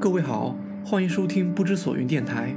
[0.00, 2.56] 各位好，欢迎收听不知所云电台。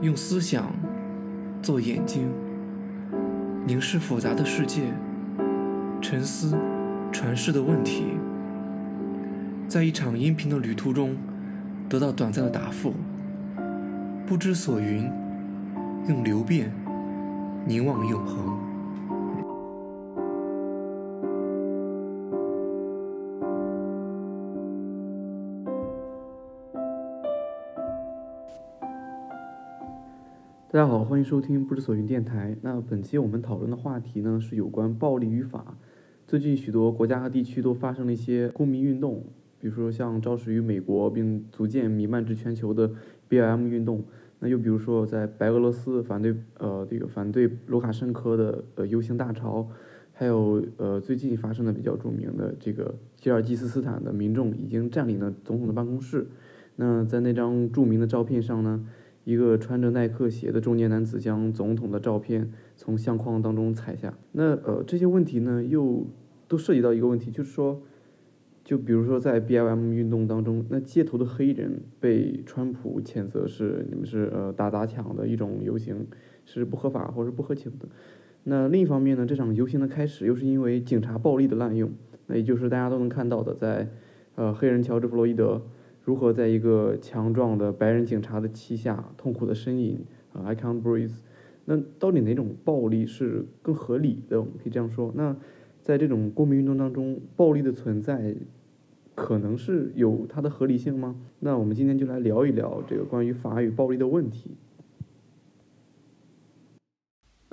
[0.00, 0.72] 用思想
[1.62, 2.28] 做眼睛，
[3.64, 4.92] 凝视复杂的世界，
[6.02, 6.58] 沉思
[7.12, 8.06] 传世的问题，
[9.68, 11.16] 在一场音频的旅途中
[11.88, 12.94] 得到短暂的答复。
[14.26, 15.08] 不知所云，
[16.08, 16.72] 用流变
[17.64, 18.73] 凝望永恒。
[30.74, 32.56] 大家好，欢迎收听不知所云电台。
[32.62, 35.78] 那本期我们讨论的话题呢是有关暴力与法。
[36.26, 39.22] 最近许多国家和地区都发生了一些公民运动，
[39.60, 42.90] 比如说像肇始于美国并逐渐弥漫至全球的
[43.30, 44.02] BLM 运动。
[44.40, 49.68] 那又比如说在白俄罗斯反对呃这个反对卢卡申科的呃游行大潮，
[50.12, 56.26] 还有呃最近发生的比较著名的这个吉尔吉斯斯坦的民众已经占领了总统的办公室。
[56.74, 58.84] 那在那张著名的照片上呢？
[59.24, 64.12] 一个穿着耐克鞋的中年男子将总统的照片从相框当中踩下。
[64.32, 66.06] 那呃这些问题呢，又
[66.46, 67.80] 都涉及到一个问题，就是说，
[68.62, 76.06] 就比如说在 BLM 运动当中，那街头的黑人被川普谴责是你们是呃打砸抢的一种游行，
[76.44, 77.88] 是不合法或者不合情的。
[78.42, 81.90] 那另一方面呢，这场游行的开始又是因为警察暴力的滥用，
[82.26, 83.88] 那也就是大家都能看到的，在
[84.34, 85.62] 呃黑人乔治弗洛伊德。
[86.04, 91.14] 如何在一个强壮的白人警察的旗下痛苦的呻吟啊？I can't breathe。
[91.64, 94.38] 那到底哪种暴力是更合理的？
[94.38, 95.12] 我们可以这样说。
[95.16, 95.34] 那
[95.80, 98.34] 在这种公民运动当中，暴力的存在
[99.14, 101.16] 可能是有它的合理性吗？
[101.40, 104.50] 那我们今天就来聊一聊这个关于法与暴力的问题。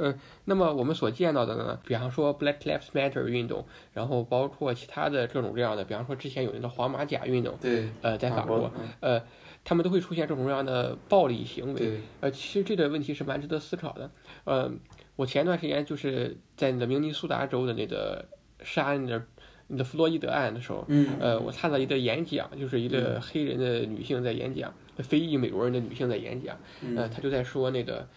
[0.01, 3.63] 嗯，那么我们所见到的呢，比方说 Black Lives Matter 运动，
[3.93, 9.21] 然后包括其他的各种各样的，比方说之前有那个黄马甲运动，对，呃，在法国，呃，
[9.63, 14.09] 他们都会出现这种各样的暴力行为，呃，其实这个问题是蛮值得思考的。
[14.45, 14.71] 呃，
[15.15, 18.25] 我前段时间就是在那个明尼苏达州的那个
[18.63, 19.23] 杀那个
[19.67, 26.57] 那个弗洛伊德案的时候，嗯，呃，我看到一个演讲，就是一个黑人的女性在演讲，非裔美国人的女性在演讲，
[26.97, 28.07] 呃，她就在说那个。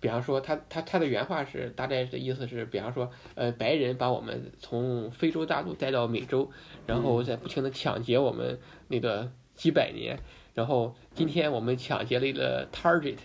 [0.00, 6.50] 比方说，他他他的原话是大概的意思是，比方说，呃，白人把我们从非洲大陆带到美洲，
[6.86, 10.18] 然后再不停的抢劫我们那个几百年，
[10.54, 13.18] 然后今天我们抢劫了一个 target，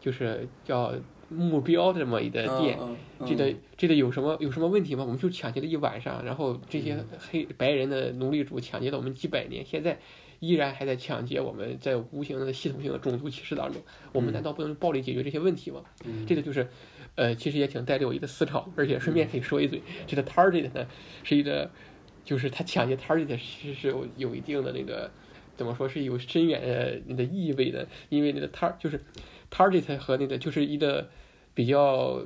[0.00, 0.94] 就是叫
[1.28, 2.78] 目标这么一个店，
[3.26, 5.02] 这个这个有什么有什么问题吗？
[5.04, 9.98] 我们就抢劫了一晚上，然后这些黑白人的奴隶主抢劫了我们几百年，现在。
[10.40, 13.80] 依然还在抢劫我们，在无形的系统性的种族歧视当中，
[14.12, 15.82] 我们难道不能用暴力解决这些问题吗？
[16.26, 16.66] 这个就是，
[17.14, 20.86] 呃，其实也挺带着我一个思考，而且顺便可以说一嘴，这个 target 呢，
[21.22, 21.70] 是一个，
[22.24, 25.10] 就是他抢劫 target 其实是有有一定的那个，
[25.56, 28.98] 怎么说是有深远的那个意味的，因为那个 tar 就是
[29.50, 31.06] target 和那个就是一个
[31.52, 32.22] 比较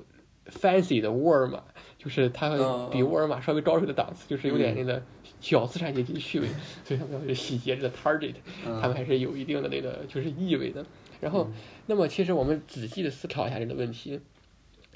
[0.47, 1.65] fancy 的沃尔玛，
[1.99, 5.03] 就是它比沃尔玛稍微高出的档次，就是有点那个。
[5.45, 6.49] 小资产阶级趣味，
[6.87, 8.37] 所以他们要去洗劫这个 target，
[8.81, 10.83] 他们还是有一定的那个就是意味的。
[11.21, 11.51] 然后，
[11.85, 14.21] 那么其实我们仔细的思考一下这个问题，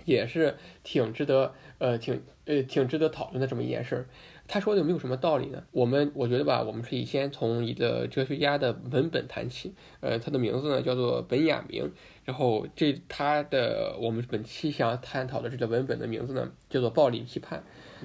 [0.06, 4.06] 也是挺值得呃挺呃挺值得讨论的这么一件事儿。
[4.47, 5.62] 他说的有没有什么道理呢？
[5.70, 9.75] 我们我觉得吧，我们可以先从一个哲学家的文本谈起。
[10.00, 11.92] 呃，他的名字呢叫做本雅明。
[12.25, 17.58] 然后这他的我们本期想探讨的这个文本的名字呢叫做《暴力批判》。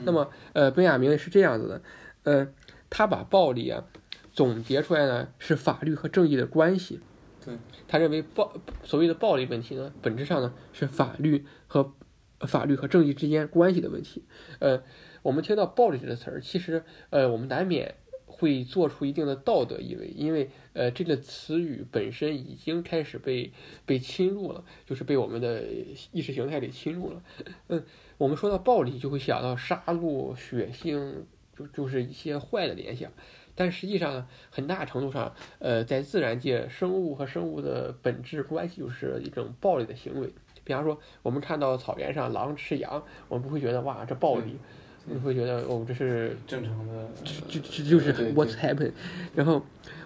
[0.03, 1.81] 那么呃，本雅明是这样子的。
[2.23, 2.53] 呃，
[2.89, 3.85] 他把暴力啊
[4.31, 6.99] 总结出来呢是法律和正义的关系。
[7.45, 7.57] 对，
[7.87, 8.53] 他认为暴
[8.83, 11.93] 所谓的暴力问题呢，本质上呢是法律和
[12.39, 14.23] 法律和正义之间关系的问题。
[14.59, 14.81] 呃，
[15.21, 17.95] 我们听到暴力这个词儿，其实呃我们难免
[18.25, 23.51] 会做出一定的道德意味，因为呃这个词语本身已经开始被
[23.85, 25.65] 被侵入了，就是被我们的
[26.13, 27.21] 意识形态给侵入了。
[27.67, 27.83] 嗯，
[28.17, 31.23] 我们说到暴力，就会想到杀戮、血腥。
[31.57, 33.11] 就就是一些坏的联想，
[33.55, 40.33] 但实际上很大程度上，呃，在自然界，生物和生物的本质关系就是一种暴力的行为。
[40.63, 44.57] 比方说，我们看到草原上狼吃羊，我们不会觉得哇这暴力，
[45.05, 48.93] 你会觉得哦这是正常的，就就就是 what's happened。
[49.35, 49.61] 然后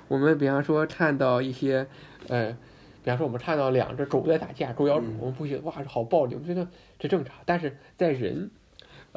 [0.08, 1.88] 我们比方说看到一些，
[2.28, 2.52] 呃，
[3.04, 6.68] 比方说我们看到两只狗在打架，狗咬狗，我们不觉得哇这好暴力，我们觉得
[7.00, 7.34] 这正常。
[7.46, 8.52] 但是在人。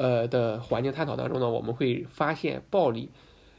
[0.01, 3.11] 呃的环境探讨当中呢，我们会发现暴力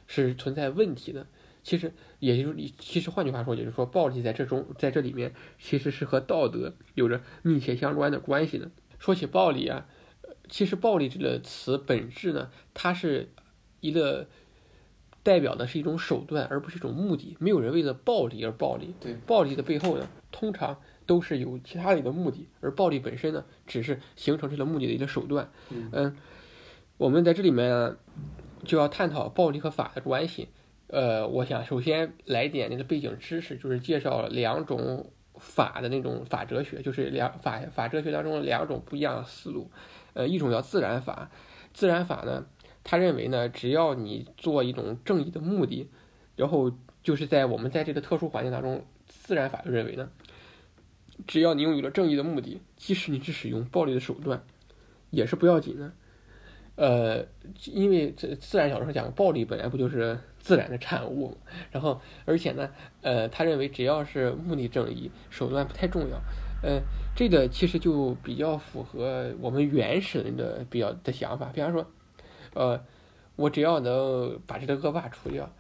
[0.07, 1.27] 是存在问题的。
[1.61, 8.71] 其实，也就是你，其实换句话说，也就是说，暴力在这中，在这里面其实是和道德有着密切相关的关系的。
[8.97, 9.85] 说起暴力啊，
[10.49, 13.29] 其实暴力这个词本质呢，它是
[13.79, 14.25] 一个
[15.21, 17.37] 代表的是一种手段，而不是一种目的。
[17.39, 18.95] 没有人为了暴力而暴力。
[18.99, 25.51] 对，暴力的背后呢，通常都是有其他的一个目的，而暴力本身呢，只是形成这个目的的一个手段。
[25.69, 26.17] 嗯，
[27.01, 27.98] 我们在这里面
[28.63, 30.50] 就要探讨暴力和法的关系。
[30.86, 39.71] 呃，我想首先来点那个背景知识，就是介绍两种法的那种法哲学，就是两法法哲学当中两种不一样的思路。
[40.13, 41.31] 呃，一种叫自然法，
[41.74, 42.45] 自然法呢，
[42.83, 45.89] 他认为呢，只要你做一种正义的目的，
[46.36, 46.71] 然后
[47.01, 50.07] 就是在我们在这个特殊环境当中，自然法就认为呢，
[51.25, 54.44] 只要你拥有了正义的目的，即使你是使用暴力的手段，
[55.09, 55.92] 也是不要紧的。
[56.75, 57.25] 呃，
[57.65, 61.38] 因为这自然小说讲暴力本来不就是自然的产物，
[61.71, 62.69] 然后而且呢，
[63.01, 66.21] 呃，他认为只要是目的正义，手段不太重要。
[66.63, 66.81] 呃，
[67.15, 71.51] 这个其实就比较符合我们原始人的比较的想法。
[71.53, 71.85] 比方说，
[72.53, 72.79] 呃，
[73.35, 75.51] 我只要能把这个恶霸除掉，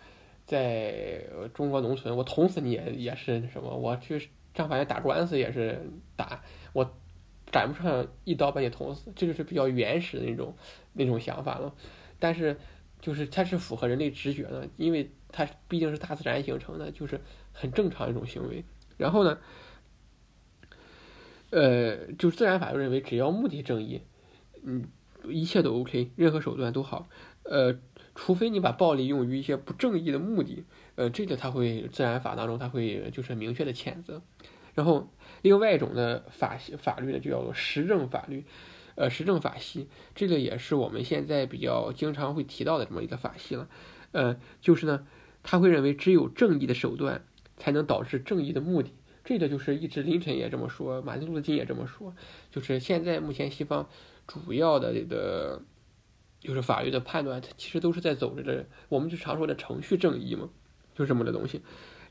[0.45, 1.23] 在
[1.53, 3.75] 中国农村，我捅死你也也是什么？
[3.75, 6.41] 我去上法院打官司也是打
[6.73, 6.93] 我，
[7.51, 10.55] 赶不上一刀把你捅死，这就是比较原始的那种
[10.93, 11.73] 那种想法了。
[12.19, 12.57] 但是，
[12.99, 17.19] 就是它是符合人类直觉的，因为它毕竟是大自然形成的，就是
[17.51, 18.63] 很正常一种行为。
[18.97, 19.37] 然后呢？
[21.49, 24.01] 呃，就自然法就认为，只要目的正义，
[24.63, 24.87] 嗯，
[25.27, 27.09] 一切都 OK，任何手段都好。
[27.43, 27.77] 呃，
[28.15, 30.63] 除非你把暴力用于一些不正义的目的，
[30.95, 34.21] 呃，这个他会自然法当中他会就是明确的谴责。
[34.73, 35.09] 然后，
[35.41, 38.45] 另外一种的法法律呢，就叫做实证法律，
[38.95, 43.67] 呃，实证法系，这个也是我们现在比较经常会提到的这么一个法系了。
[44.11, 45.05] 呃，就是呢，
[45.43, 47.23] 他会认为只有正义的手段
[47.57, 48.93] 才能导致正义的目的。
[49.23, 52.15] 这个就是一直林肯也这么说，马丁路德金也这么说，
[52.49, 53.87] 就是现在目前西方
[54.25, 55.61] 主要的这个
[56.39, 60.49] 就是法律的判断，它其实都是在走着这，我们就常说的程序正义嘛，
[60.95, 61.61] 就这么的东西。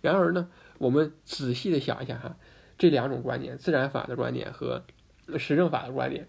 [0.00, 0.48] 然而呢，
[0.80, 2.38] 我们仔细的想一下哈，
[2.78, 4.82] 这两种观点，自然法的观点和
[5.38, 6.26] 实证法的观点，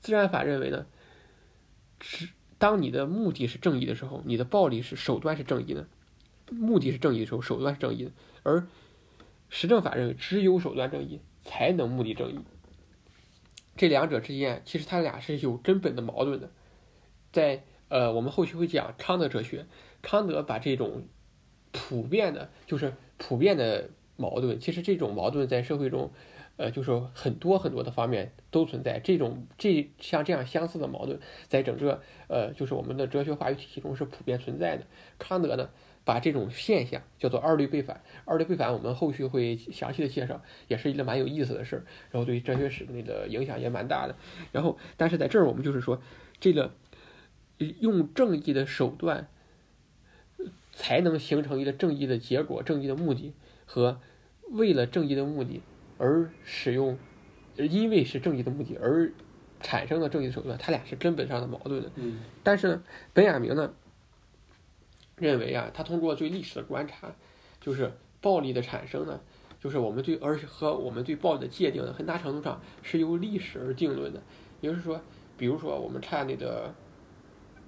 [0.00, 0.84] 自然法认为呢，
[2.00, 2.28] 是
[2.58, 5.86] 当你的目的是正义的时候，你的暴力是手段是正义的，
[6.50, 8.10] 目的是正义的时候，手段是正义的，
[8.42, 8.66] 而
[9.48, 12.40] 实证法认为，只有手段正义才能目的正义。
[13.76, 16.50] 这两者之间，其实他俩是有根本的矛盾的。
[17.30, 19.66] 在呃，我们后续会讲康德哲学，
[20.02, 21.06] 康德把这种
[21.70, 26.10] 普遍的，就是普遍的矛盾，其实这种矛盾在社会中，
[26.56, 28.98] 呃，就是很多很多的方面都存在。
[28.98, 34.84] 这种这像这样相似的矛盾，在整个呃，就是我们的哲学话语体系中是普遍存在的。
[35.18, 35.68] 康德呢？
[36.04, 44.16] 把这种现象叫做二律背反，二律背反我们后续会详细的介绍，也是一个蛮有意思的事儿，然后对哲学史那个影响也蛮大的。
[44.50, 46.00] 然后，但是在这儿我们就是说，
[46.40, 46.72] 这个
[47.80, 49.28] 用正义的手段
[50.78, 53.34] 才能形成一个正义的结果、正义的目的，
[53.66, 54.00] 和
[54.52, 55.60] 为了正义的目的
[55.98, 56.96] 而使用，
[57.56, 59.12] 因为是正义的目的而
[59.60, 61.90] 产生的正义的手段，它俩是根本上的矛盾的。
[61.96, 62.20] 嗯。
[62.44, 62.82] 但是呢，
[63.12, 63.74] 本雅明呢？
[65.16, 67.12] 认为啊，他通过对历史的观察，
[67.60, 69.18] 就是暴力的产生呢，
[69.58, 74.22] 就是我们对而和我们对暴力的界定呢，很大程度上是由历史而定论的。
[74.60, 75.00] 也就是说，
[75.36, 76.72] 比如说我们看那个，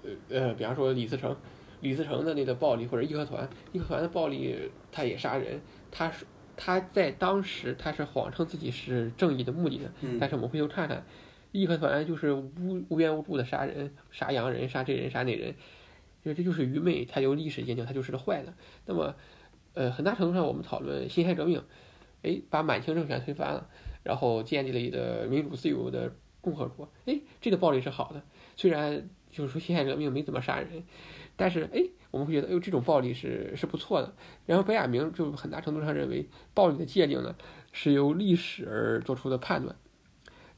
[0.04, 1.36] 呃呃，比方说李自成，
[1.80, 5.60] 李自成的那个暴力或者义和团，义和团的暴力，他也杀人，
[5.90, 11.04] 他是他在当时他是谎称自己是正义的目的的，但是我们回头看看，
[11.52, 15.54] 义和团就是无无缘无故的杀人，杀洋人，杀这人，杀那人。
[16.22, 18.52] 因为这就是愚昧，他由历史鉴定，他就是个坏的。
[18.84, 19.14] 那么，
[19.72, 21.62] 呃，很大程度上，我们讨论辛亥革命，
[22.22, 23.66] 哎，把满清政权推翻了，
[24.02, 28.22] 然后建立了一个民主自由的共和国，哎，这个暴力是好的。
[28.54, 30.84] 虽然就是说辛亥革命没怎么杀人，
[31.40, 34.14] 但是哎，我们会觉得，哎，这种暴力是是不错的。
[34.44, 37.34] 然后本雅明就很大程度上认为，暴力的界定呢
[37.72, 39.74] 是由历史而做出的判断。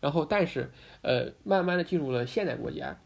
[0.00, 0.72] 然后，但是，
[1.02, 2.98] 呃，慢慢的进入了现代国家。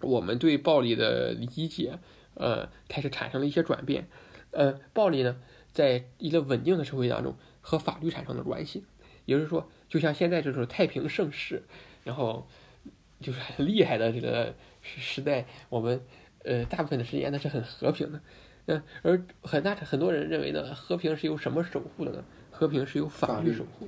[0.00, 2.00] 我们对暴力的理解，
[2.34, 4.08] 呃，开始产生了一些转变。
[4.50, 5.40] 呃，暴力呢，
[5.70, 8.84] 在一个稳定的社会当中和法律产生了关系，
[9.26, 11.62] 也就是说，就像现在这种太平盛世，
[12.02, 12.48] 然后
[13.20, 16.00] 就是很厉害的这个时代，我们
[16.48, 18.20] 呃大部分的时间呢是很和平的。
[18.66, 22.24] 嗯，而很大很多人认为呢，和平是由什么守护的呢？
[22.50, 23.86] 和平是由法律守护。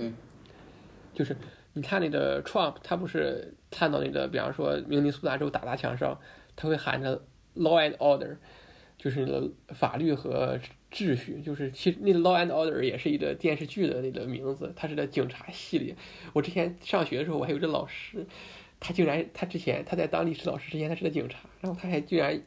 [1.15, 1.37] 就是。
[1.73, 6.21] 你看那个 Trump，他不是看到那个，比方说明尼苏达州打砸抢烧，
[6.57, 7.17] 他会喊着
[7.55, 8.39] Law and Order，
[8.99, 10.59] 就是那个法律和
[10.91, 11.41] 秩序。
[11.41, 15.95] 就是其实那个 Law and Order 也是一个电视剧的那个名字，它是在警察系列。
[16.33, 18.27] 我之前上学的时候，我还有个老师，
[18.81, 22.43] 他竟然他之前他在当历史老师之前他是个警察，然后他还居然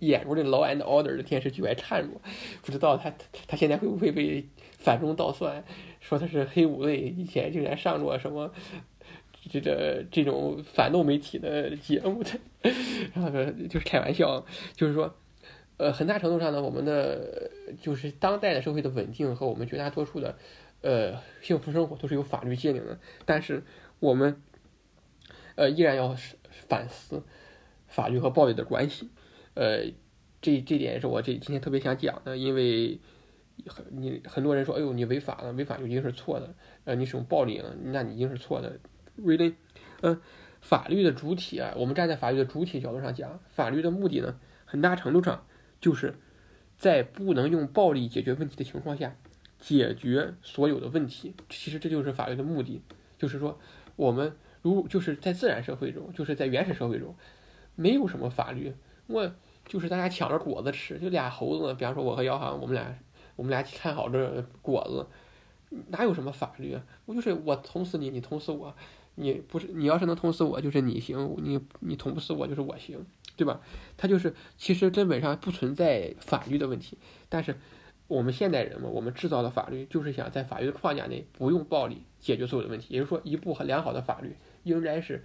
[0.00, 2.20] 演过这《Law and Order》的电视剧还掺入，
[2.62, 3.12] 不知道他
[3.46, 4.46] 他现在会不会被
[4.78, 5.64] 反中倒算，
[6.00, 8.52] 说他是黑五类，以前竟然上过什么
[9.50, 12.30] 这个这种反动媒体的节目的，
[13.14, 13.30] 然后
[13.68, 15.14] 就是开玩笑，就是说。
[15.78, 17.50] 呃，很大程度上呢，我们的
[17.82, 20.34] 就是当代的社会的稳定和我们绝大多数的，
[20.80, 22.98] 呃，幸福生活都是有法律界定的。
[23.26, 23.62] 但是
[24.00, 24.40] 我们，
[25.54, 26.16] 呃，依然要
[26.66, 27.22] 反思
[27.88, 29.10] 法律和暴力的关系。
[29.56, 29.92] 呃，
[30.40, 33.00] 这这点是我这今天特别想讲的，因为
[33.66, 36.54] 很你很多人说，哎呦，你违法了，违法就一定是错的。
[36.84, 38.78] 呃，你使用暴力了，那你一定是错的。
[39.18, 39.54] Really，
[40.02, 40.20] 呃，
[40.60, 45.44] 法律的主体啊，我们站在法律的主体角度上讲，法律的目的呢，很大程度上。
[45.78, 46.14] 就是
[46.78, 49.14] 在不能用暴力解决问题的情况下，
[49.58, 51.34] 解决所有的问题。
[51.50, 52.80] 其实这就是法律的目的。
[53.18, 53.58] 就是说，
[53.94, 57.14] 我们如就是在自然社会中，就是在原始社会中，
[57.74, 58.74] 没有什么法律。
[59.06, 59.32] 我
[59.66, 61.74] 就是大家抢着果子吃，就俩猴子。
[61.74, 62.98] 比方说，我和姚航，我们俩，
[63.36, 65.06] 我们俩看好这果子，
[65.88, 66.78] 哪有什么法律？
[67.04, 68.74] 我就是我捅死你，你捅死我。
[69.18, 73.04] 你不是你要是能捅死我，就是你行；你你捅不死我，就是我行。
[73.36, 73.60] 对吧？
[73.98, 76.96] 他就是其实根本上不存在法律的问题，
[77.28, 77.54] 但是
[78.06, 82.94] 我们现代人嘛，我们制造的法律就是想在法律的框架内不用暴力解决所有的问题。
[82.94, 85.22] 也就是说，一部很良好的法律应该是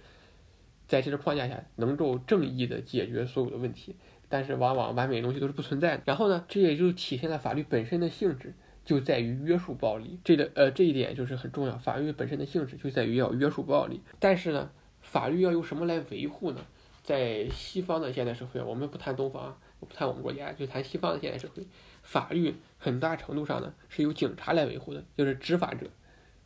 [0.86, 3.96] 在这个框架下能够正义的解决所有的问题。
[4.32, 6.02] 但是往往完美的东西都是不存在的。
[6.06, 10.18] 然后呢，这也就体现了法律本身的性质就在于约束暴力。
[10.24, 14.00] 这个呃这一点就是很重要，法律本身的性质就在于要约束暴力。
[14.18, 14.70] 但是呢，
[15.02, 16.62] 法律要用什么来维护呢？
[17.02, 21.62] 在西方的现代社会，我们不谈东方，我不谈我们国家，就谈西方的现代社会。
[22.00, 25.86] 法律很大程度上呢是由警察来维护的，就是执法者。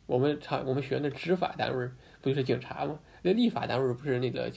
[0.05, 1.89] 我们常我们学的执法单位
[2.21, 2.99] 不就是警察吗？
[3.21, 4.51] 那立法单位不是那个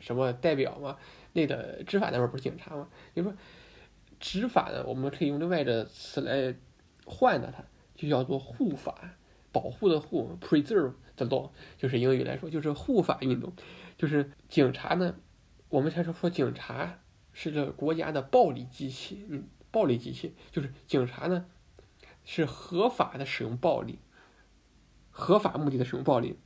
[0.00, 0.96] 什么代表吗？
[1.34, 2.88] 那个执法单位不是警察吗？
[3.14, 3.34] 就说，
[4.18, 6.54] 执法呢，我们可以用另外的词来
[7.04, 7.62] 换的，它
[7.94, 9.16] 就叫做护法，
[9.52, 13.52] 保护的护，preserve the law，就是英语来说就是护法运动。
[13.98, 15.14] 就是警察呢，
[15.68, 17.00] 我们才说说警察
[17.32, 21.46] 是这国家的暴力机器，嗯，暴力机器就是警察呢
[22.24, 23.98] 是合法的使用暴力，
[25.10, 26.38] 合法目的的使用暴力，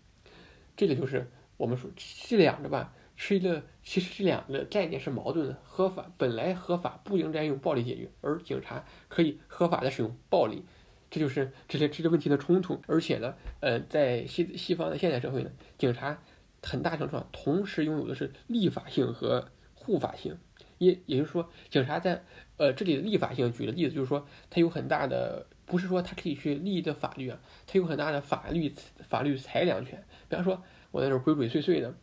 [0.77, 5.55] 这个就是我们说这两个吧，是一个其实这两个概念是矛盾的。
[5.63, 10.65] 合法本来合法不应该用暴力解决，而警察可以合法的使用暴力，
[11.11, 12.81] 这就是这些这些问题的冲突。
[12.87, 16.19] 而且呢，呃，在西西方的现代社会呢，警察。
[16.61, 20.37] 很大程度上同时拥有的是立法性和护法性，
[20.79, 22.25] 也也就是说，警察在
[22.57, 28.75] 呃这里的立法性，举的例子就是说，他有很大的，不是说他可以去立的法律啊，他有很大的法律
[29.09, 30.05] 法律裁量权。
[30.29, 30.61] 比方说，
[30.91, 31.95] 我在这鬼鬼祟祟的，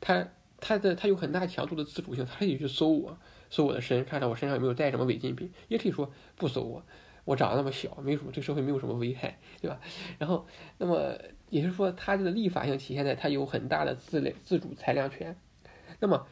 [0.00, 0.26] 他
[0.60, 6.82] 他的他有很大强度的自主性，他可以去搜我，搜我的身，看看我身上有没有带什么违禁品，也可以说不搜我，
[7.24, 9.80] 我长得那么小，没什么对社会没有什么危害，对吧？
[10.18, 10.46] 然后
[10.78, 11.18] 那么。
[11.50, 15.36] 也就是说，它这个立法性体现在它有很大的自类自主裁量权。
[15.98, 16.28] 那么，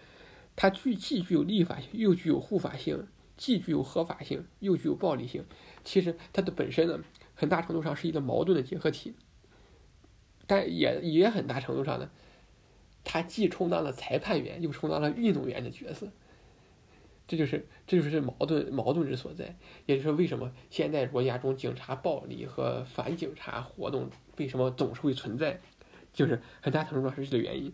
[0.54, 2.98] 它具既具有立法性，又具有护法性；
[3.36, 5.44] 既具有合法性，又具有暴力性。
[5.82, 7.00] 其实它的本身呢，
[7.34, 9.16] 很大程度上是一个矛盾的结合体。
[10.46, 12.08] 但也也很大程度上呢，
[13.04, 16.08] 他既充当了裁判员，又充当了运动员的角色。
[17.26, 19.56] 这就是这就是矛盾矛盾之所在。
[19.84, 24.10] 也就是说，为什么现在国家中警察暴力和反警察活动？
[24.38, 25.60] 为什么总是会存在？
[26.14, 27.72] 就是很大程度上是这个原因。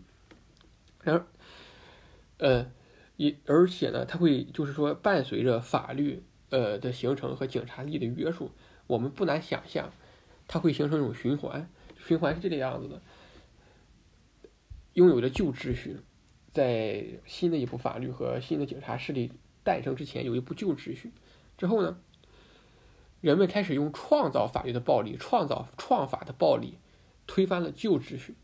[1.03, 1.25] 然后，
[2.37, 2.69] 呃，
[3.15, 8.51] 一而且呢，它会就是说伴随着法律呃的形成和警察力的约束，
[8.87, 9.89] 我们不难想象，
[10.47, 11.69] 它会形成一种循环。
[11.97, 13.01] 循环是这个样子的：
[14.95, 15.99] 拥有的旧秩序，
[16.51, 19.31] 在新的一部法律和新的警察势力
[19.63, 21.13] 诞生之前，有一部旧秩序。
[21.57, 21.97] 之后呢？
[23.21, 26.77] 人们开始用创造法律的暴力，创造创法的暴力，
[27.25, 28.35] 推翻了旧秩序，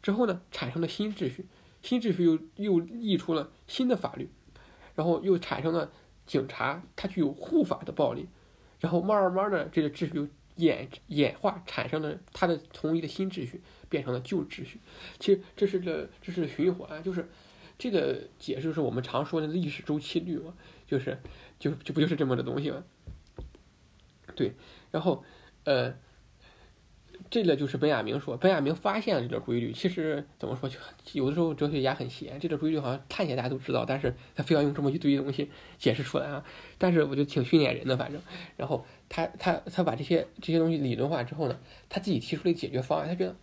[0.00, 1.46] 之后呢，产生了新秩序，
[1.82, 4.30] 新秩序又又立出了新的法律，
[4.94, 5.92] 然后又产生了
[6.24, 8.28] 警察，它具有护法的暴力，
[8.80, 14.78] 然后慢慢的这个秩序演演化，产生了它的从一个新秩序变成了旧秩序。
[15.18, 17.28] 其实这是个这是循环，就是
[17.78, 20.54] 这个解释是我们常说的历史周期率嘛，
[20.86, 21.18] 就是
[21.58, 22.84] 就就不就是这么的东西嘛？
[24.36, 24.52] 对，
[24.90, 25.24] 然后，
[25.64, 25.94] 呃，
[27.34, 29.72] 这个就是本雅明说，本雅明发现了这个规律。
[29.72, 30.78] 其实怎么说，就
[31.14, 36.44] 有的时候哲学家很闲，这个规律好像看起来大家都知道，但是他非要用这么一堆东西解释出来啊。
[36.78, 38.22] 但是我觉得挺训练人的，反正。
[38.56, 43.08] 然后他他他把这些这些东西理论化之后呢，他自己提出了解决方案。
[43.08, 43.34] 他觉得，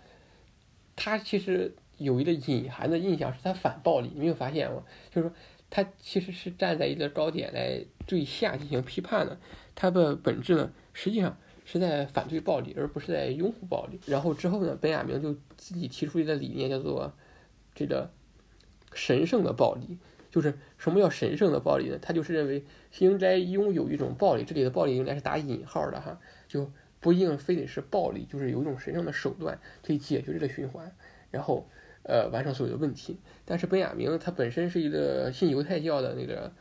[0.96, 4.82] 他其实有一个隐含的印象是他反暴力，你没有发现吗？
[5.14, 5.36] 就是说
[5.70, 9.38] 他其实是站在一个高点来对下进行批判的，
[9.76, 11.38] 他的本质呢，实际上
[11.72, 14.00] 是在反对暴力，而不是在拥护暴力。
[14.06, 17.14] 然后之后呢，本雅明就自己提出一个理念，叫做
[17.74, 18.10] 这个
[18.94, 19.98] 神圣的暴力。
[20.30, 21.98] 就是什么叫神圣的暴力呢？
[22.02, 22.64] 他就是认为
[23.00, 30.90] 应该拥有一种暴力，这里的暴力应该是打引号的哈，就不一定非得是暴力，就是有一种神圣的手段可以解决这个循环，
[31.32, 31.68] 然后
[32.04, 33.20] 呃完成所有的问题。
[33.44, 36.54] 但是本雅明他本身是一个信犹太教的那个，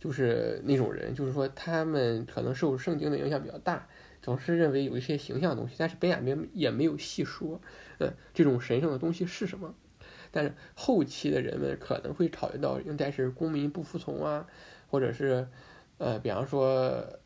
[0.00, 3.86] 就是那种人，就是说他们可能受圣经的影响比较大，
[4.20, 7.60] 总是认为有一些形象的东西，但是本雅明也没有细说，
[7.98, 9.74] 呃这种神圣的东西是什么。
[10.30, 14.46] 但是后期的人们可能会考虑到应该是公民不服从啊，
[14.88, 15.48] 或者是，
[15.96, 17.18] 呃，比方说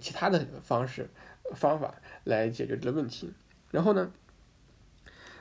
[0.00, 1.08] 其他的方式
[1.54, 3.32] 方法来解决这个问题。
[3.70, 4.12] 然后呢，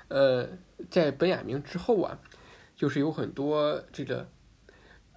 [0.07, 0.47] 呃，
[0.89, 2.19] 在本雅明之后啊，
[2.77, 4.29] 就是有很多这个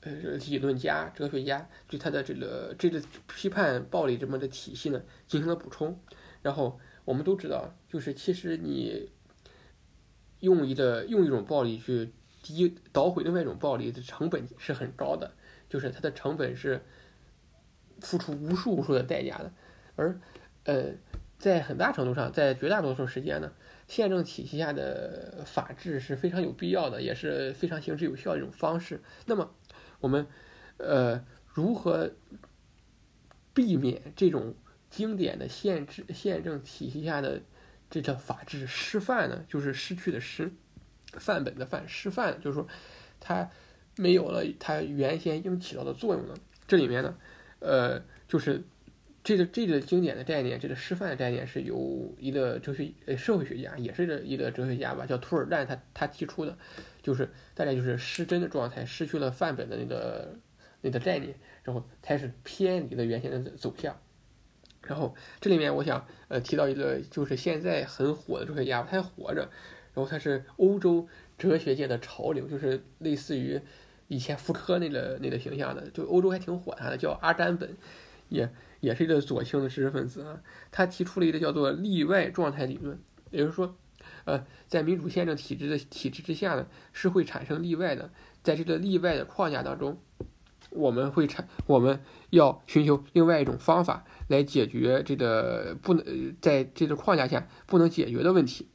[0.03, 3.03] 呃理论家、哲学家对他的这个这个
[3.35, 5.99] 批判暴力这么的体系呢进行了补充。
[6.43, 9.11] 然后我们都知道，就是其实你。
[10.43, 12.11] 用一个用一种暴力去
[12.43, 15.31] 击捣毁另外一种暴力的成本是很高的，
[15.69, 16.83] 就是它的成本是
[18.01, 19.53] 付出无数无数的代价的，
[19.95, 20.19] 而
[20.65, 20.95] 呃，
[21.39, 23.53] 在很大程度上，在绝大多数时间呢，
[23.87, 29.01] 宪政体系下的法治是非常有必要的，也是非常行之有效的一种方式。
[29.27, 29.55] 那么，
[30.03, 30.27] 我们
[30.77, 32.13] 呃如何
[33.55, 34.55] 避免这种
[34.91, 37.41] 经典的宪制宪政体系下的？
[37.95, 40.51] 这叫法治失范呢，就是失去的失，
[41.13, 42.67] 范本的范，失范，就是说，
[43.21, 43.51] 它
[43.97, 46.33] 没有了它原先应起到的作用呢。
[46.67, 47.15] 这里面呢，
[47.59, 48.65] 呃，就是
[49.23, 56.57] 这个这个经典的概念，这个失范的概念是由一个哲学呃社会学家，也是一个哲学家吧，叫图尔干，他他提出的，
[57.03, 60.35] 就是大概就是失真的状态，失去了范本的那个
[60.81, 63.97] 那个概念，然后开始偏离了原先的走向。
[64.83, 69.43] 然后这里面我想呃提到一个就是现在很火的哲学家，他还活着，
[69.95, 71.07] 然后他是欧洲
[71.39, 73.61] 哲学界的潮流，就是类似于
[74.09, 77.77] 以前福柯那个那个形象的，就欧洲还挺火他的，叫阿甘本，
[78.29, 78.51] 也
[78.81, 80.43] 也是一个左倾的知识分子啊。
[80.73, 82.99] 他提出了一个叫做例外状态理论，
[83.31, 83.77] 也就是说，
[84.25, 88.11] 呃，在民主宪政体制的体制之下呢，是会产生例外的，
[88.43, 89.99] 在这个例外的框架当中。
[90.71, 98.69] 我们会产，我们要寻求另外一种方法来解决这个不能在这个框架下不能解决的问题。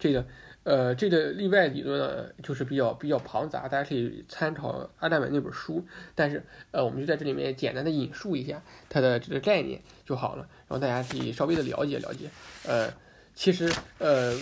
[0.00, 0.26] 这个，
[0.64, 5.86] 呃，这个例外理论呢，就是比较比较庞杂，大家可以参考阿达本那本书。
[6.16, 6.42] 但是，
[6.72, 12.28] 呃，我们就在这里面简单的引述一下它的这个概念就好了，然后大家可以稍微的了解了解。
[12.66, 12.92] 呃，
[13.34, 14.38] 其实，呃。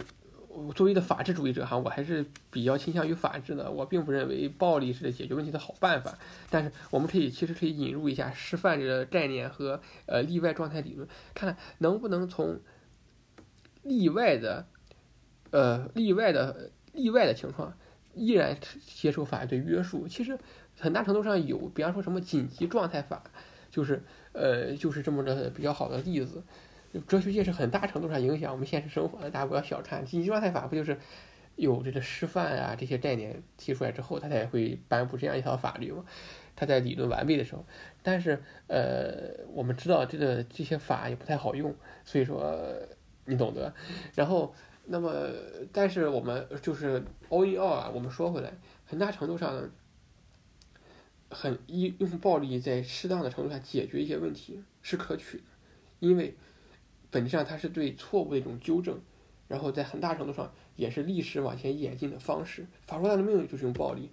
[0.75, 3.71] 作为的法治主义者哈，我还是比较倾向于法治的。
[3.71, 6.19] 我并不认为暴力是解决问题的好办法。
[6.51, 12.59] 但是我们可以其实可以引入一下示范这个概念和呃例外状态理论，看看能不能从
[13.85, 14.67] 例外的
[15.53, 17.79] 呃例外的例外的情况
[18.15, 20.09] 依然接受法律的约束。
[20.09, 20.37] 其实
[20.81, 23.23] 很大程度上有，比方说什么紧急状态法，
[23.71, 26.43] 就是呃就是这么的比较好的例子。
[27.07, 30.99] 哲学界是很大程度上影响我们现实生活的，大家不要小看经济状态法，不就是
[31.57, 36.05] 有这个示范啊这些概念提出来之后，他才会颁布这样一条法律嘛？
[36.57, 37.65] 他在理论完备的时候，
[38.03, 41.75] 但是呃，我们知道这个这些法也不太好用，
[42.05, 42.59] 所以说
[43.27, 43.73] 你懂得。
[44.15, 44.55] 然后，
[44.87, 45.29] 那么
[45.73, 48.51] 但是我们就是 all in all 啊，我们说回来，
[48.87, 49.71] 很大程度上
[51.31, 55.45] 很一用暴力在适当的程度上解决一些问题是可取的，
[56.01, 56.35] 因为。
[57.11, 59.01] 本质上，它是对错误的一种纠正，
[59.49, 62.67] 然后在很大程度上也是历史往前演进的方式。
[62.87, 64.11] 法国大革命就是用暴力，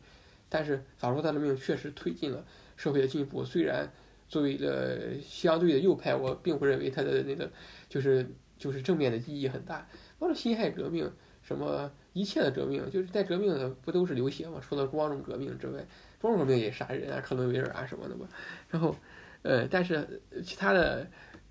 [0.48, 2.46] 但是法国大革命确实推进了
[2.78, 3.44] 社会的进步。
[3.44, 3.92] 虽然
[4.30, 7.52] 作为一个相对的右派，我并不认为它的那个
[7.90, 9.86] 就是就是正面的意义很大。
[10.18, 14.62] 包括辛亥革命，什么一切的革命，就是在革命的不都是流血吗？
[14.62, 15.86] 除了光荣革命之外，
[16.22, 18.26] 光荣革命也杀人啊，克伦威尔啊什么的嘛。
[18.70, 18.96] 然后，
[19.42, 21.06] 呃，但是其他的，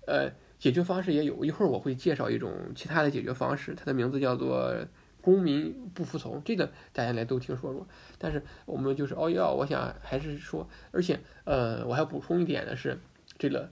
[0.07, 0.31] 呃。
[0.57, 4.73] 解决方式也有一会儿我会介绍一种其他的解决方式，它的名字叫做
[5.21, 7.87] 公民不服从，这个大家来都听说过。
[8.17, 12.97] 但是我们就是哦要，我想还是说，而且呃，我还要补充一点的是，
[13.37, 13.69] 这个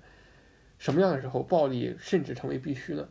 [0.77, 3.07] 什么样的时候暴力甚至成为必须呢？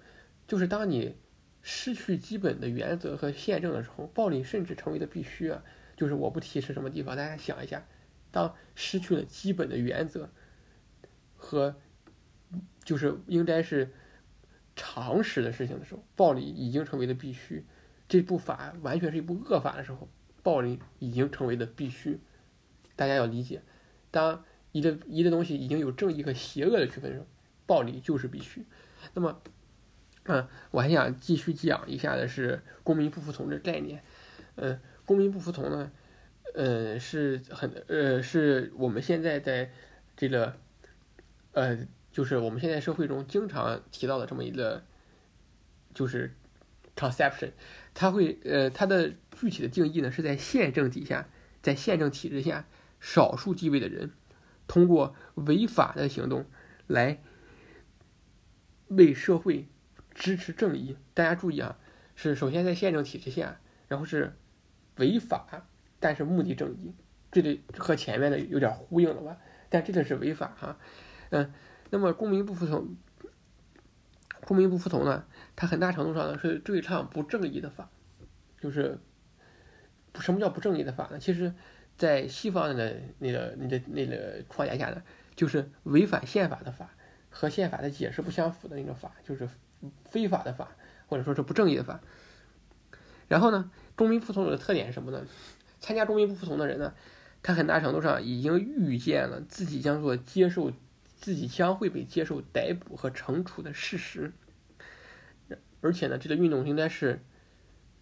[0.47, 1.17] 就是当你
[1.63, 5.63] 失去基本的原则和宪政的时候，暴力甚至成为的必须啊。
[5.97, 7.87] 就是我不提是什么地方，大家想一下，
[8.31, 10.29] 当失去了基本的原则
[11.37, 11.77] 和。
[12.85, 13.91] 就是应该是
[14.75, 17.65] 常识的事情的时候，暴力已经成为了必须。
[18.09, 20.09] 这部法完全是一部恶法的时候，
[20.43, 22.21] 暴力已经成为了必须。
[22.95, 23.63] 大家要理解，
[24.11, 27.25] 当一个一个东西已经有正义和邪恶的区分时，
[27.67, 28.65] 暴力就是必须。
[29.15, 29.41] 那么，
[30.25, 34.03] 嗯，我还想继续讲一下的是公民不服从这概念。
[34.57, 35.91] 嗯，公民不服从呢，
[36.55, 39.71] 呃，是很呃，是我们现在在
[40.15, 40.55] 这个
[41.53, 41.79] 呃，
[42.13, 44.85] 就是我们现在社会中经常提到的这么一个，
[45.95, 46.35] 就是
[46.95, 47.53] conception。
[47.95, 51.29] 它会呃，它的具体的定义呢，是在宪政底下，
[51.63, 52.67] 在宪政体制下，
[53.01, 54.13] 少数地位的人
[54.69, 56.47] 通过违法的行动
[56.87, 57.23] 来
[58.89, 59.67] 为社会
[60.15, 60.97] 支持正义。
[61.15, 61.79] 大家注意啊，
[62.15, 64.37] 是首先在宪政体制下，然后是
[64.97, 65.67] 违法，
[65.99, 66.95] 但是目的正义，
[67.31, 69.39] 这里和前面的有点呼应了吧？
[69.71, 70.79] 但这个是违法哈，
[71.31, 71.51] 嗯，
[71.93, 72.97] 那么公民不服从，
[74.47, 75.27] 公民不服从呢？
[75.55, 77.91] 它很大程度上呢是对抗不正义的法，
[78.59, 78.99] 就是
[80.19, 81.19] 什么叫不正义的法呢？
[81.19, 81.53] 其实，
[81.99, 85.03] 在西方的那个、那个、那个框架下呢，
[85.37, 86.89] 就是违反宪法的法
[87.29, 89.47] 和宪法的解释不相符的那种法，就是
[90.07, 90.75] 非法的法，
[91.07, 92.01] 或者说是不正义的法。
[93.29, 95.27] 然后呢，公民服从的特点是什么呢？
[95.79, 96.95] 参加公民不服从的人呢，
[97.43, 100.73] 他很大程度上已经预见了自己将做接受，
[101.23, 104.33] 自己将会被接受逮捕和惩处的事实。
[105.81, 107.21] 而且呢，这个运动应该是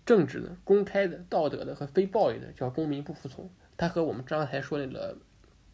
[0.05, 3.51] 政治的、公开的、道德的和非暴力的，叫公民不服从。
[3.77, 5.19] 它和我们刚才说那个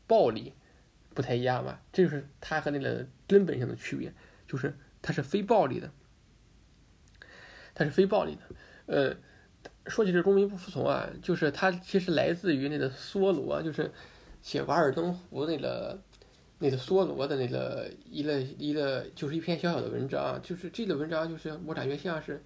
[0.06, 0.52] 暴力
[1.14, 1.80] 不太一样吧？
[1.92, 4.12] 这就是它和那个根本性的区别，
[4.46, 5.90] 就是它是非暴力的，
[7.74, 8.42] 它是非暴力的。
[8.86, 9.16] 呃，
[9.86, 13.92] 说起这公民不服从啊，就是它其实来自于那个梭罗，就是
[14.42, 16.00] 写《瓦尔登湖》那个。
[16.58, 22.42] 那个梭罗的那个一个一个就是一篇小小的文章，就是这个文章就是我感觉像是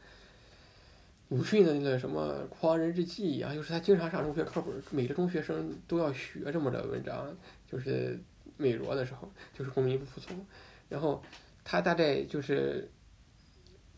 [1.28, 7.32] 鲁迅的那个什么《狂人日记》一样，就是他经常上中学课本，每个中学生都要学这么的文章，
[7.70, 8.18] 就是
[8.56, 10.44] 美罗的时候，就是公民不服从，
[10.88, 11.22] 然后
[11.62, 12.88] 他大概就是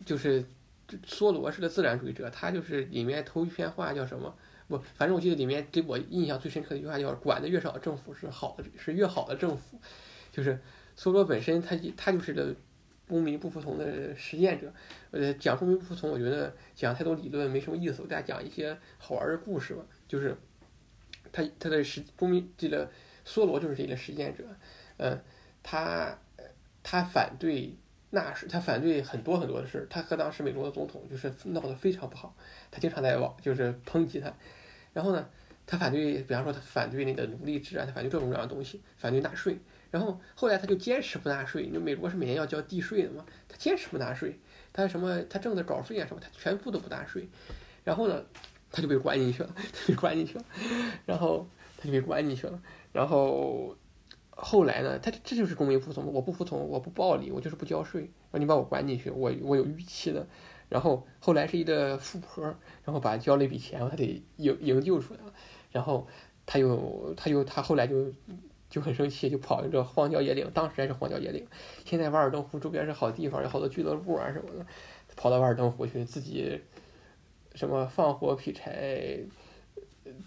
[0.05, 0.45] 就是
[1.07, 4.35] 梭罗是个自然主义者，他就是里面头一篇话叫什么？
[4.67, 9.79] 不，反正我记得里面给我印象最深刻的一句话叫“管的越少，政府是好的，是越好的政府”。
[10.31, 10.59] 就是
[10.97, 12.55] 梭罗本身，他他就是个
[13.07, 14.73] 公民不服从的实践者。
[15.11, 19.83] 呃，讲公民不服从，我觉得讲太多理论没什么意思，我给大家讲一些好玩的故事吧。
[20.07, 20.35] 就是
[21.31, 22.89] 他他的实公民这个
[23.25, 24.43] 梭罗就是这个实践者，
[24.97, 25.21] 呃，
[25.61, 26.17] 他
[26.81, 27.75] 他反对
[28.13, 32.35] 纳税，他反对很多很多的事他和当时美国的总统就是闹得非常不好，
[32.69, 34.31] 他经常在网就是抨击他。
[34.93, 35.27] 然后呢，
[35.65, 39.57] 他反对，比方说他反对那个奴隶制啊，他反对各种各样的东西，反对纳税。
[39.89, 44.39] 然后后来他就坚持不纳税，因为美国是每年要交地税的嘛，他坚持不纳税，
[44.71, 47.27] 他什么他挣的稿费啊什么，他全部都不纳税。
[47.83, 48.23] 然后呢，
[48.71, 49.55] 他就被关进去了，
[49.87, 50.45] 被关进去了。
[51.05, 51.47] 然后
[51.77, 52.61] 他就被关进去了。
[52.91, 53.75] 然后
[54.35, 60.25] 后来呢，他这就是公民服从，我不服从，我不暴力，我就是不交税，让你把我关进去，我我有预期的。
[60.69, 62.43] 然后后来是一个富婆，
[62.83, 65.33] 然后把交了一笔钱，他得营营救出来了。
[65.71, 66.07] 然后
[66.45, 68.11] 他又他又他后来就。
[68.69, 71.45] 就很生气，就跑一个荒郊野岭，当时还是荒郊野岭。
[71.85, 74.65] 现在瓦尔登湖周边是好地方，有好多俱乐部啊什么的。
[75.15, 76.59] 跑到瓦尔登湖去，自己
[77.53, 79.19] 什么放火劈柴，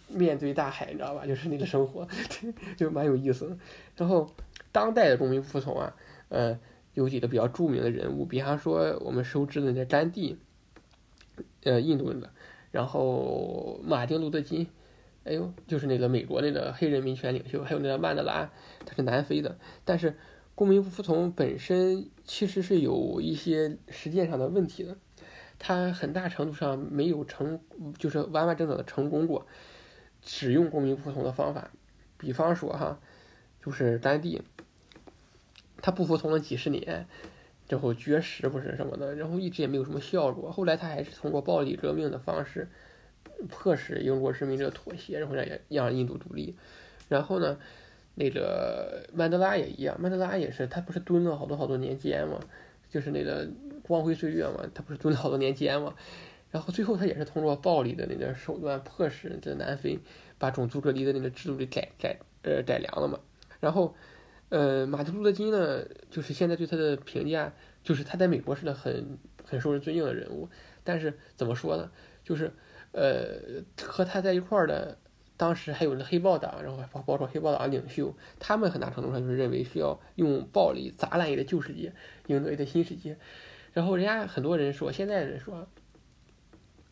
[0.09, 1.27] 面对大海，你知道吧？
[1.27, 2.07] 就是那个生活，
[2.77, 3.57] 就蛮有意思的。
[3.97, 4.29] 然后
[4.73, 5.95] 当代的公民不服从啊，
[6.29, 6.59] 呃，
[6.95, 10.39] 有几个比较著名的人物，比方说我们熟知的那甘地，
[11.65, 12.31] 呃，印度的，
[12.71, 14.67] 然后马丁路德金。
[15.29, 18.49] 哎呦，就是那个美国那个黑人民权领袖，还有那个曼德拉，
[18.85, 19.59] 他是南非的。
[19.85, 20.15] 但是
[20.55, 24.97] 公民不服从本身其实是有一些实践上的问题的，
[25.59, 27.59] 他很大程度上没有成，
[27.99, 29.45] 就是完完整整的成功过
[30.27, 31.71] 使用公民服从的方法。
[32.19, 32.99] 比方说哈，
[33.65, 34.43] 就是丹地，
[35.81, 37.07] 他不服从了几十年，
[37.69, 40.51] 之后绝食不是什么的，然后一直也没有什么效果。
[40.51, 42.69] 后来他还是通过暴力革命的方式。
[43.51, 46.57] 迫使英国殖民者妥协，然后让让印度独立。
[47.07, 47.59] 然后呢，
[48.15, 52.41] 那个曼德拉也一样，曼德拉也是，他不是蹲了好多好多年监吗？
[52.89, 53.47] 就是那个
[53.83, 55.95] 光辉岁月嘛，他不是蹲了好多年监吗？
[56.51, 59.99] 然后最后他也是通过暴力的那个手段，迫使这南非
[60.39, 63.21] 把种族隔离的那个制度给改改呃改良了嘛。
[63.61, 63.95] 然后，
[64.49, 70.49] 呃，马丁路德金呢，就是现在对他的评价，就是他在美国是个很很受人尊敬的人物，
[70.85, 71.91] 但是怎么说呢，
[72.25, 72.53] 就是。
[72.93, 74.97] 呃，和他在一块儿的，
[75.37, 81.93] 当时还有那黑豹党，然后包包括黑豹党领袖，他们很大程度上就是认为需要用暴力砸烂一个旧世界，
[82.29, 83.19] 赢得一个新世界。
[83.75, 85.69] 然后人家很多人说，现在人说，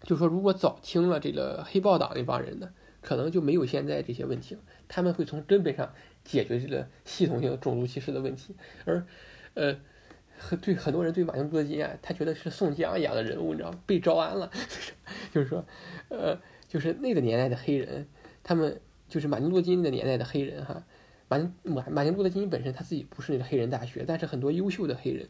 [0.05, 2.69] 就说如果早听了这个黑豹党那帮人呢，
[3.01, 4.61] 可能就没有现在这些问题了。
[4.87, 8.55] 他们会从根本上解决这个系统性种族歧视的问题。
[8.85, 9.07] 而，
[9.55, 9.77] 呃，
[10.39, 14.51] 很对很多人对马丁路德金啊，他觉得是宋江一样的人物，你知道被招安了，
[15.33, 15.65] 就是说，
[16.11, 16.39] 呃，
[16.69, 18.07] 就是那个年代的黑人，
[18.43, 20.85] 他们就是马丁路德金那个年代的黑人哈。
[21.27, 25.29] 马马马丁路德金本身他自己不是那个黑人大学，但是很多优秀的黑人。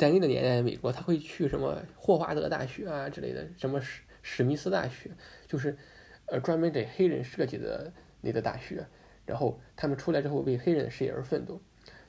[0.00, 5.10] 在那个年代，美国他会去什么霍华德大学啊之类的，什么史史密斯大学，
[5.46, 5.76] 就是
[6.24, 8.86] 呃专门给黑人设计的那个大学。
[9.26, 11.60] 然后他们出来之后为黑人的事业而奋斗。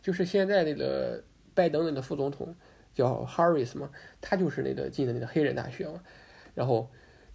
[0.01, 1.21] 就是现在那个
[1.54, 2.56] 拜登那个副总统
[2.93, 6.01] 叫 Harris 嘛，他就是那个进的那个黑人大学嘛。
[6.56, 6.89] 然后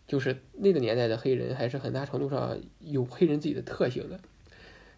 [0.07, 4.19] 就是那个年代的黑人还是很大程度上有黑人自己的特性的。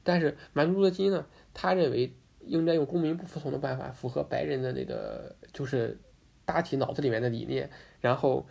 [0.04, 2.14] 但是马丁路德金呢，他认为。
[2.48, 5.98] 应该用公民不服从的办法，符合白人的那个就是
[6.44, 8.46] 大体脑子里面的理念，然后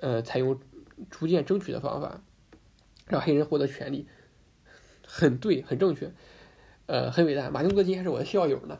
[0.00, 0.58] 呃采用
[1.10, 2.22] 逐渐争取的方法，
[3.08, 4.06] 让黑人获得权利，
[5.06, 6.10] 很对，很正确，
[6.86, 7.50] 呃，很伟大。
[7.50, 8.78] 马丁路德金还是我的校友呢，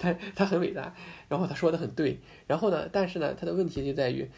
[0.00, 0.94] 他他很伟大，
[1.28, 4.28] 然后他说的很对，然后呢，但是呢，他的问题就在于，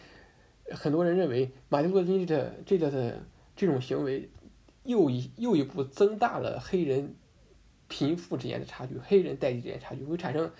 [0.70, 3.22] 很多人认为马丁路德金的这个的
[3.56, 4.28] 这种行为，
[4.82, 7.14] 又一又一步增大了黑人。
[7.88, 10.50] 贫富之间的差距，黑人代际之间差距会产生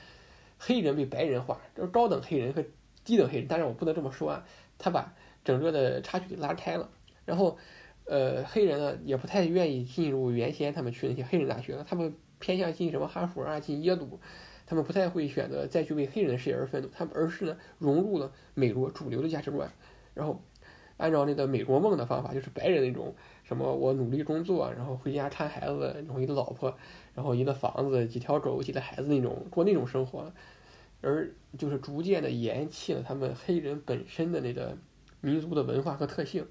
[0.59, 2.65] 黑人被白人化，就是高等黑人和
[3.05, 3.49] 低等黑人。
[3.49, 4.47] 当然我不能这么说啊，
[4.79, 6.89] 他把整个的差距给拉开了。
[7.25, 7.57] 然后，
[8.05, 14.21] 呃，黑人呢也不太愿意进入原先他们去那些黑人大学，他们偏向进什么哈佛啊，进耶鲁，
[14.67, 19.71] 他们不太会选择再去为黑人的事业而奋斗，他们而是呢融入了美国主流的价值观，
[20.13, 20.43] 然后
[20.99, 23.15] 按照那个美国梦的方法，就是白人那种。
[23.47, 23.75] 什么？
[23.75, 26.75] 我努力工作，然后回家看孩子，然后一个老婆，
[27.15, 30.33] 然后一个房子，几条狗，几个孩子那种过那种生活，
[31.01, 34.77] 而就是逐渐的延弃了他们黑人本身的那个
[35.21, 36.47] 民族的文化和特性，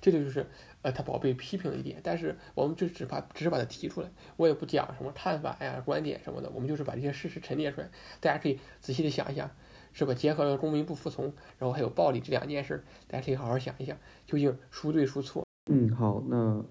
[0.00, 0.46] 这就就是
[0.82, 2.00] 呃他宝贝批评的一点。
[2.02, 7.88] 但是我们就只把只是把它提出来，我也不讲什么看法呀、观点什么的，我们就是把这些事实陈列出来，
[8.20, 9.50] 大家可以仔细的想一想，
[9.92, 10.14] 是吧？
[10.14, 15.44] 结合了公民不服从，然后还有暴力这两件事，大家可以好好想一想，究竟孰对孰错。
[15.70, 16.64] 嗯，好，那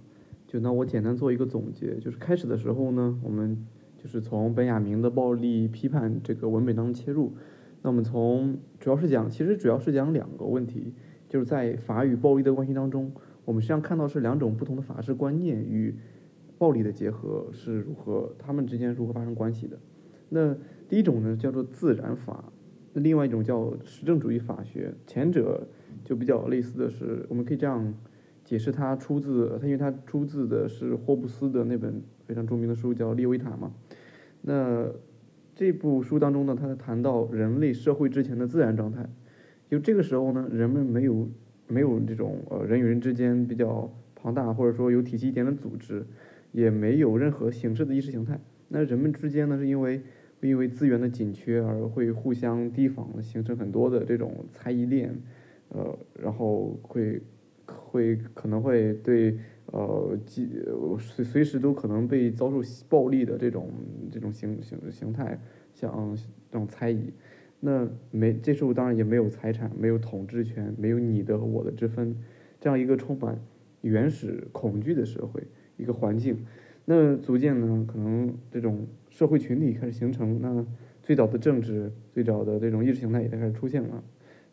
[0.47, 7.33] 就那我简单做一个总结，就是开始的时候呢，我们就是从本雅明的暴力批判这个文本当中切入，
[7.81, 10.93] 那我们从主要是讲，其实主要是讲两个问题，
[11.27, 13.11] 就是在法与暴力的关系当中，
[13.43, 15.93] 我们实际上看到是两种不同的法治观念与
[16.57, 19.77] 暴力的结合是如何，他们之间如何发生关系的。
[20.29, 20.55] 那
[20.87, 22.45] 第一种呢叫做自然法，
[22.93, 25.67] 那另外一种叫实证主义法学，前者
[26.05, 27.93] 就比较类似的是，我们可以这样。
[28.47, 33.73] 解释它出自它，因为它出自的是霍布斯的那本非常著名的书，叫《利维坦》嘛。
[34.41, 34.89] 那
[35.53, 39.09] 这部书当中呢，它谈到人类社会之前的自然状态，
[39.69, 41.27] 就这个时候呢，人们没有
[41.67, 46.05] 没有这种呃人与人之间比较庞大或者说有体系一点的组织，
[46.53, 48.39] 也没有任何形式的意识形态。
[48.69, 50.01] 那人们之间呢，是因为
[50.39, 55.13] 因为资源的紧缺而会互相提防，形成很多的这种猜疑链，
[55.67, 57.21] 呃，然后会。
[57.67, 60.17] 会可能会对呃，
[60.97, 63.69] 随随时都可能被遭受暴力的这种
[64.09, 65.37] 这种形形形态，
[65.73, 66.15] 像
[66.49, 67.11] 这种猜疑，
[67.59, 72.15] 那没这时候当然也没有财产，没有统治权，没有你的和我的之分，
[72.61, 73.37] 这样一个充满
[73.81, 75.43] 原始恐惧的社会
[75.75, 76.45] 一个环境，
[76.85, 80.65] 那逐渐呢，可能这种社会群体开始形成，那
[81.03, 84.01] 最早的政治，最早的这种意识形态也开始出现了，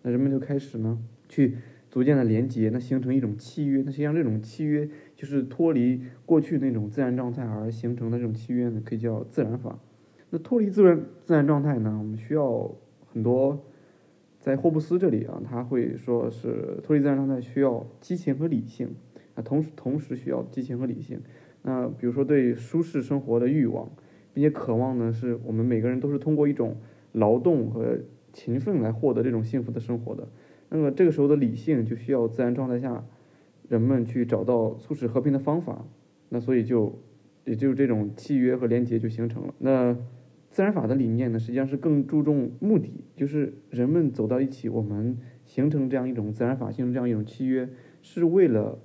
[0.03, 0.99] 那人们就开始呢
[1.29, 1.57] 去。
[1.95, 3.81] 逐渐的连接，那形成一种契约。
[3.87, 9.79] 那实际上这种契约就是脱离过去那种自然状态而形成的这种契约呢，可以叫自然法。
[10.31, 12.69] 那脱离自然自然状态呢，我们需要
[13.13, 13.65] 很多。
[14.41, 18.93] 在霍布斯这里啊，他会说是脱离自然状态需要激情和理性
[19.37, 21.21] 啊，同时同时需要激情和理性。
[21.63, 23.89] 那比如说对舒适生活的欲望，
[24.33, 26.77] 并且渴望呢，是我们每个人都是通过一种
[27.13, 28.01] 劳动和
[28.33, 30.27] 勤奋来获得这种幸福的生活的。
[30.75, 33.07] 那么这个时候的理性就需要自然状态下
[33.69, 35.87] 人们去找到促使和平的方法，
[36.31, 37.01] 那所以就
[37.45, 39.55] 也就是这种契约和连接就形成了。
[39.59, 39.97] 那
[40.51, 47.69] 自然法的理念呢，实际上是更注重目的，就是人们走到一起，我们形成这样一种自然法，形成这样一种契约，
[48.03, 48.81] 是为了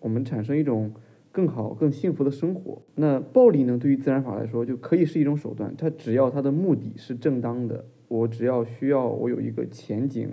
[0.00, 0.94] 我们产生一种
[1.30, 2.80] 更好、更幸福的生活。
[2.94, 10.30] 那暴力呢，对于自然法来说就可以是一种手段，它只要它的目的是正当的，我只要需要我有一个前景。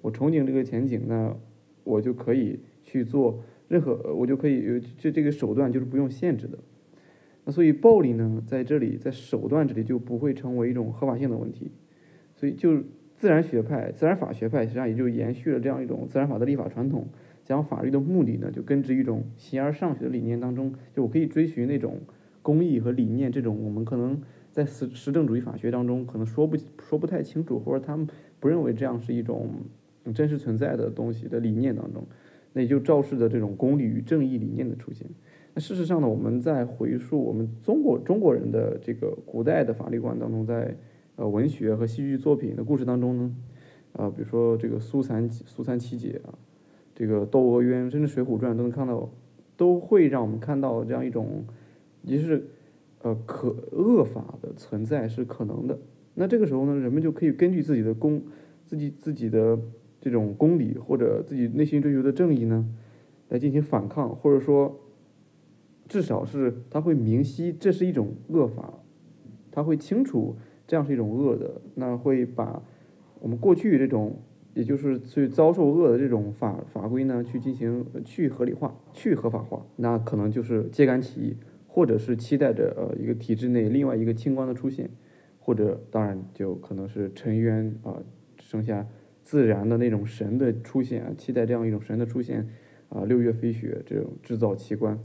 [0.00, 1.36] 我憧憬这个前景，那
[1.84, 6.58] 我就可以去做任何，我就可以有这这个手段就是不用限制的。
[7.44, 11.70] 那所以暴力呢，在这里在手段这里就不会成为一种合法性的问题。
[12.36, 12.82] 所以就
[13.16, 17.08] 自然学派、自然法学派实际上也就延续了这样一种自然法的立法传统，
[17.44, 22.00] 将法律的目的呢，就根植一种形而上学的理念当中，就我可以追寻那种
[22.40, 28.06] 公义和理念，这种我们可能在实实证主义法学当中可能说不说不太清楚，或者他们
[28.38, 29.50] 不认为这样是一种
[30.14, 32.06] 真实存在的东西的理念当中，
[32.52, 35.06] 那也就昭示着这种公理与正义理念的出现。
[35.54, 40.76] 那事实上呢，我们在回溯我们中国中国人的这个古代的法律观当中，在
[41.16, 43.34] 呃文学和戏剧作品的故事当中呢，
[43.92, 46.32] 啊，比如说这个苏三苏三七姐啊，
[46.94, 49.10] 这个窦娥冤，甚至《水浒传》都能看到，
[49.56, 51.44] 都会让我们看到这样一种，
[52.02, 52.46] 也是
[53.02, 55.78] 呃可恶法的存在是可能的。
[56.14, 58.22] 那这个时候呢，人们就可以根据自己的公
[58.66, 59.58] 自己自己的
[60.00, 62.68] 这种公理或者自己内心追求的正义呢，
[63.28, 64.80] 来进行反抗，或者说。
[65.88, 68.74] 至少是他会明晰这是一种恶法，
[69.50, 72.62] 他会清楚这样是一种恶的，那会把
[73.18, 74.20] 我们过去这种，
[74.54, 81.36] 也就是去遭受恶的这种法法规呢，去进行去合理化、去合法化，那可能就是揭竿起义，
[81.66, 84.88] 或者是期待着呃一个体制内另外一个清官的出现，
[85.40, 88.00] 或者当然就可能是沉冤啊，
[88.38, 88.86] 剩下
[89.22, 92.48] 自然的那种神的出现，期待这样一种神的出现
[92.88, 94.98] 啊，六月飞雪这种制造奇观。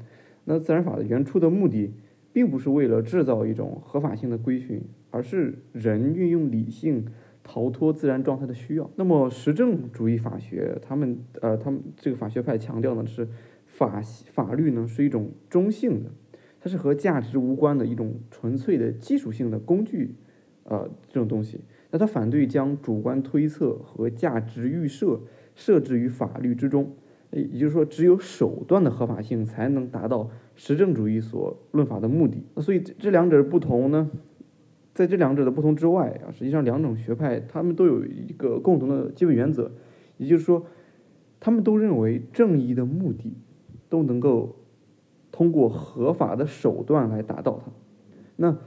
[0.46, 1.94] 那自然法的原初的目的，
[2.32, 7.06] 并不是为了制造一种合法性的规训，而是人运用理性
[7.44, 8.90] 逃脱自然状态的需要。
[8.96, 13.28] 那么实证主义法学，他们呃，他们这个法学派强调的是
[13.66, 14.02] 法
[14.32, 16.12] 法律呢是一种中性的，
[16.60, 20.16] 它是和价值无关的一种纯粹的基础性的工具，
[20.64, 21.62] 呃，这种东西。
[21.96, 25.22] 那他反对将主观推测和价值预设
[25.56, 26.92] 设置于法律之中。
[27.32, 32.44] 也就是说，只有手段的合法性才能达到实证主义所论法的目的。
[32.58, 34.12] 所以这两者不同呢，
[34.94, 39.72] 在这两者的不同之外啊，实际上两种学派他们都有一个共同的基本原则，
[40.18, 40.66] 也就是说，
[41.40, 43.38] 他们都认为正义的目的
[43.88, 44.58] 都能够
[45.32, 47.72] 通过合法的手段来达到它。
[48.36, 48.58] 那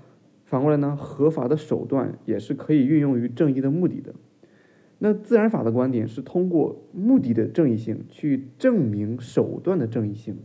[0.48, 4.14] 反过来呢，合法的手段也是可以运用于正义的目的的。
[4.98, 10.38] 那自然法的观点是通过目的的正义性去证明手段的正义性，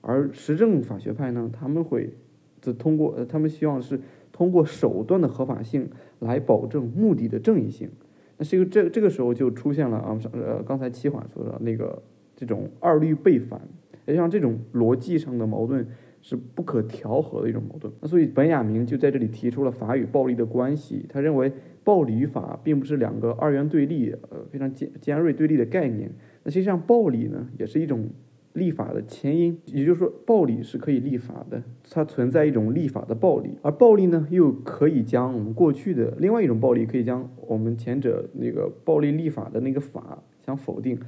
[0.00, 2.14] 而实证法学派呢，他们会
[2.60, 4.00] 则通过，他们希望是
[4.32, 5.88] 通过手段的合法性
[6.18, 7.88] 来保证目的的正义性。
[8.36, 12.02] 那这个这这个时候就出现了啊，呃，刚才七缓说的那个
[12.34, 13.60] 这种二律背反，
[14.06, 15.86] 也像这种逻辑上的矛盾。
[16.26, 17.92] 是不可调和的一种矛盾。
[18.00, 21.04] 那所以本雅明就在这里提出了法与暴力的关系。
[21.06, 21.52] 他认为
[21.84, 26.10] 暴力与法并不是两个二元对立，呃，非常尖尖锐对立的概念。
[26.42, 28.08] 那实际上暴力呢，也是一种
[28.54, 29.58] 立法的前因。
[29.66, 33.50] 也就是说，暴力是可以立法的，它存在一种立法的暴力。
[33.60, 40.98] 而暴力呢，又可以将我们过去的另外一种暴力，可以将我们前者那个暴力立法的那个法相否定。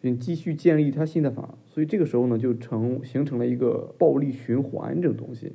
[0.00, 5.52] 并继续建立他新的法，所以这个时候呢，就成形成了一个暴力循环这种东西，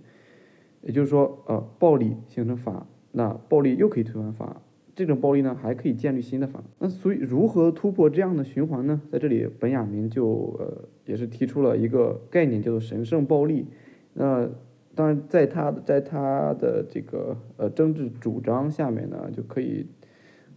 [0.81, 4.61] 也就是说，呃，暴力形成法，那暴力又可以推翻法，
[4.95, 6.63] 这种暴力呢还可以建立新的法。
[6.77, 9.01] 那所以如何突破这样的循环呢？
[9.11, 13.65] 在这里，本雅明就呃也是提出了一个概念，叫做神圣暴力。
[14.13, 14.47] 那
[14.93, 19.87] 当然，在他的在他的这个呃政治主张下面呢，就可以。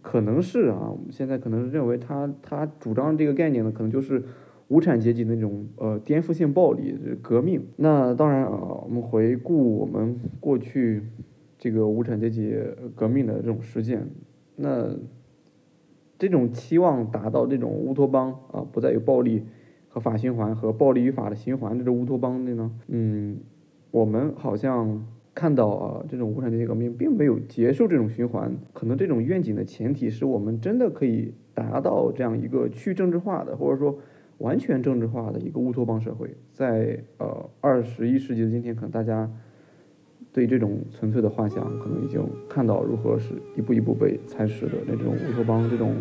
[0.09, 4.23] 可能是啊，我们现在可能认为他他主张这个概念呢，可能就是
[4.67, 7.61] 无产阶级那种呃颠覆性暴力革命。
[7.75, 11.03] 那当然啊，我们回顾我们过去
[11.59, 12.57] 这个无产阶级
[12.95, 14.09] 革命的这种实践，
[14.55, 14.95] 那
[16.17, 19.43] 这种期望达到这种乌托邦啊，不再有暴力
[19.89, 23.37] 和法循环和暴力与法的循环这种乌托邦的呢，嗯，
[23.91, 25.05] 我们好像。
[25.39, 33.97] 看到啊，这种无产阶级革命并没有结束这种循环，可能这种愿景的前提是我们真的可以达到这样一个去政治化的，或者说
[34.39, 36.35] 完全政治化的一个乌托邦社会。
[36.51, 39.31] 在呃二十一世纪的今天，可能大家
[40.33, 45.95] 对这种纯粹的幻想，可能已经看到如何是一步一步被蚕食的那种乌托邦，这种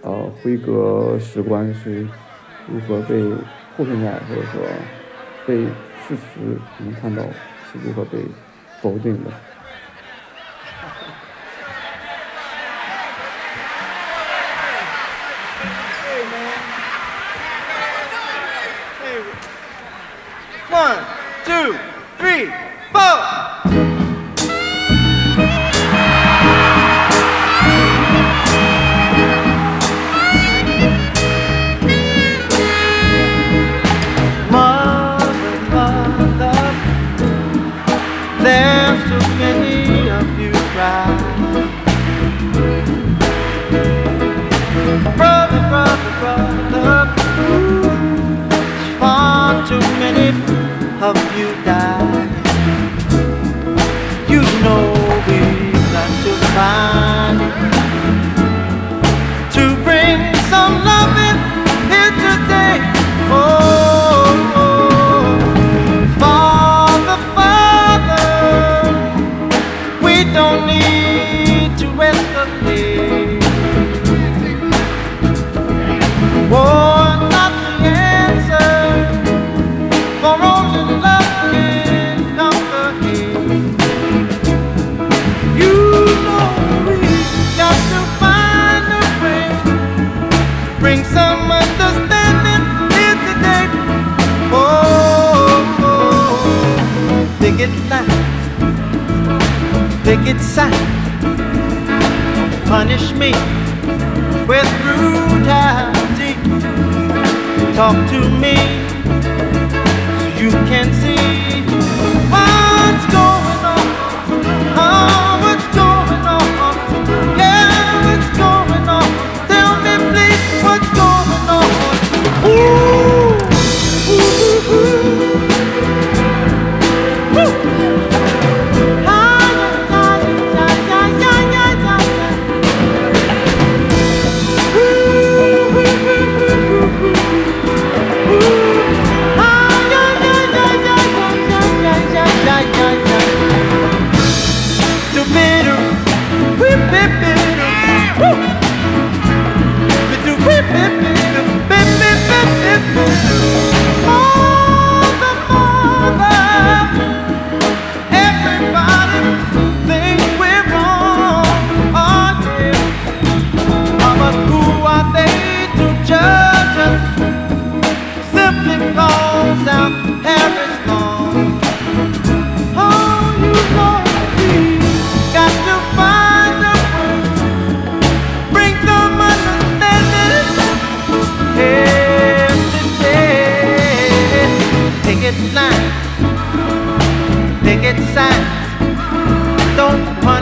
[0.00, 2.00] 呃辉格史观是
[2.72, 3.20] 如何被
[3.76, 4.62] 后现代或者说
[5.46, 5.64] 被
[6.08, 6.40] 事实
[6.82, 7.22] 能看到
[7.66, 8.18] 是如何被。
[8.84, 9.30] 否定的。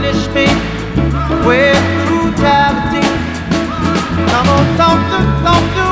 [0.02, 0.46] Punish me
[1.46, 1.78] with
[2.08, 3.06] brutality.
[4.30, 5.91] Come on, talk to,